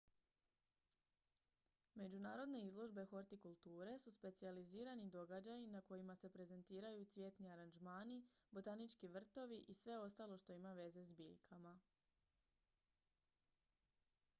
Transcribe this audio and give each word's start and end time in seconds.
međunarodne 1.95 2.61
izložbe 2.67 3.03
hortikulture 3.11 3.93
su 3.99 4.11
specijalizirani 4.13 5.09
događaji 5.09 5.67
na 5.67 5.81
kojima 5.81 6.15
se 6.15 6.29
prezentiraju 6.29 7.05
cvjetni 7.05 7.51
aranžmani 7.51 8.25
botanički 8.51 9.07
vrtovi 9.07 9.65
i 9.67 9.73
sve 9.73 9.97
ostalo 9.99 10.37
što 10.37 10.53
ima 10.53 10.73
veze 10.73 11.05
s 11.05 11.11
biljkama 11.11 11.79